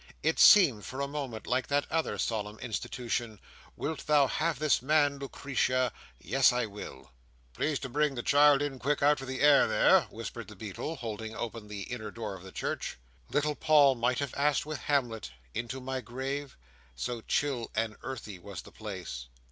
[0.23, 3.39] It seemed for a moment like that other solemn institution,
[3.77, 7.11] "Wilt thou have this man, Lucretia?" "Yes, I will."
[7.53, 10.95] "Please to bring the child in quick out of the air there," whispered the beadle,
[10.95, 12.97] holding open the inner door of the church.
[13.29, 16.57] Little Paul might have asked with Hamlet "into my grave?"
[16.95, 19.27] so chill and earthy was the place.